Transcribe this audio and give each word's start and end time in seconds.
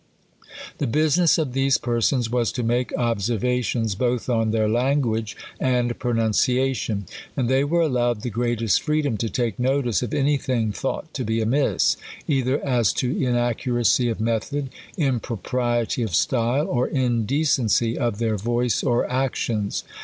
^ 0.43 0.43
The 0.79 0.87
business 0.87 1.37
of 1.37 1.53
these 1.53 1.77
persons 1.77 2.27
was 2.27 2.51
to 2.53 2.63
make 2.63 2.89
observa 2.93 3.63
tions 3.63 3.93
both 3.93 4.29
on 4.29 4.49
their 4.49 4.67
language 4.67 5.37
and 5.59 5.99
pronunciation. 5.99 7.05
And 7.37 7.47
they 7.47 7.63
were 7.63 7.81
allowed 7.81 8.21
the 8.21 8.31
greatest 8.31 8.81
freedom 8.81 9.15
to 9.17 9.29
take 9.29 9.59
notice 9.59 10.01
of 10.01 10.11
any 10.11 10.37
thing 10.37 10.71
thought 10.71 11.13
to 11.13 11.23
be 11.23 11.39
amiss, 11.39 11.97
either 12.27 12.65
as 12.65 12.93
to 12.93 13.15
inaccuracy 13.15 14.09
of 14.09 14.19
method, 14.19 14.71
impropriety 14.97 16.01
of 16.01 16.13
stvle, 16.15 16.67
or 16.67 16.87
indecency 16.87 17.95
of 17.95 18.17
their 18.17 18.37
voice 18.37 18.81
or 18.81 19.07
actions. 19.07 19.83